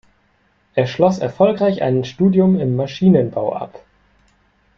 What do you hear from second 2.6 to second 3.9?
Maschinenbau ab.